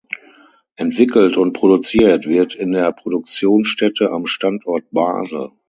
Entwickelt 0.77 1.37
und 1.37 1.53
produziert 1.53 2.25
wird 2.25 2.55
in 2.55 2.71
der 2.71 2.91
Produktionsstätte 2.91 4.09
am 4.11 4.25
Standort 4.25 4.85
Basel. 4.89 5.51